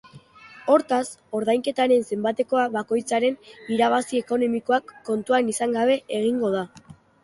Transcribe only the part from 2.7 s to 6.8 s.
bakoitzaren irabazi ekonomikoak kontuan izan gabe egingo da.